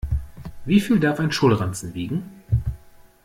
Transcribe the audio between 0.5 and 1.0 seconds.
Wie viel